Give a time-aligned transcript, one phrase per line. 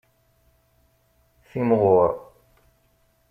[1.49, 2.09] Timɣur.